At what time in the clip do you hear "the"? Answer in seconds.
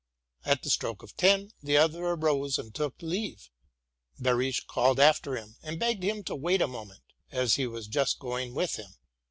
0.63-0.71, 1.61-1.77